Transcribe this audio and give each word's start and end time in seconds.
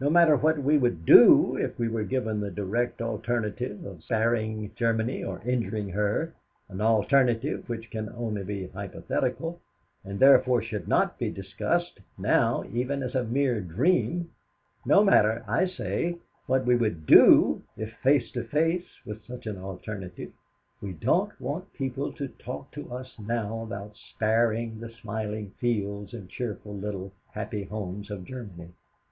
No 0.00 0.10
matter 0.10 0.34
what 0.34 0.58
we 0.58 0.78
would 0.78 1.06
do 1.06 1.54
if 1.56 1.78
we 1.78 1.86
were 1.86 2.02
given 2.02 2.40
the 2.40 2.50
direct 2.50 3.00
alternative 3.00 3.84
of 3.84 4.02
sparing 4.02 4.72
Germany 4.74 5.22
or 5.22 5.40
injuring 5.46 5.90
her 5.90 6.34
an 6.68 6.80
alternative 6.80 7.68
which 7.68 7.88
can 7.88 8.08
only 8.16 8.42
be 8.42 8.66
hypothetical, 8.66 9.60
and 10.04 10.18
therefore 10.18 10.60
should 10.60 10.88
not 10.88 11.20
be 11.20 11.30
discussed 11.30 12.00
now 12.18 12.64
even 12.72 13.00
as 13.00 13.14
a 13.14 13.22
'mere 13.22 13.60
dream' 13.60 14.30
no 14.84 15.04
matter, 15.04 15.44
I 15.46 15.66
say, 15.68 16.18
what 16.46 16.66
we 16.66 16.74
would 16.74 17.06
do 17.06 17.62
if 17.76 17.92
face 17.98 18.32
to 18.32 18.42
face 18.42 18.88
with 19.06 19.24
such 19.24 19.46
an 19.46 19.56
alternative, 19.58 20.32
we 20.80 20.94
don't 20.94 21.40
want 21.40 21.72
people 21.74 22.12
to 22.14 22.26
talk 22.26 22.72
to 22.72 22.92
us 22.92 23.14
now 23.20 23.60
about 23.62 23.94
sparing 23.94 24.80
the 24.80 24.90
smiling 24.90 25.52
fields 25.60 26.12
and 26.12 26.28
cheerful 26.28 26.74
little 26.74 27.12
happy 27.34 27.62
homes 27.62 28.10
of 28.10 28.24
Germany! 28.24 28.72